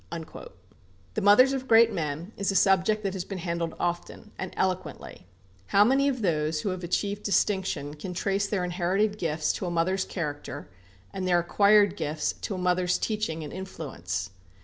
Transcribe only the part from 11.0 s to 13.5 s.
and their acquired gifts to a mother's teaching